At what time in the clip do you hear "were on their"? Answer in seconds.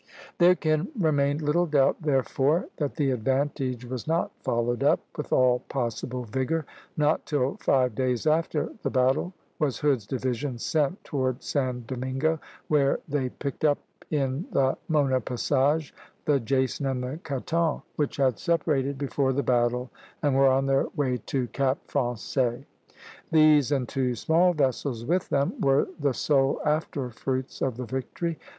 20.35-20.87